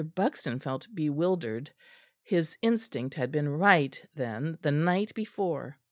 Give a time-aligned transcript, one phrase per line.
[0.15, 1.69] Buxton felt bewildered.
[2.23, 5.77] His instinct had been right, then, the night before.